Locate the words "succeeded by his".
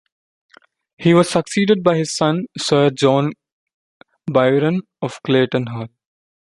1.29-2.11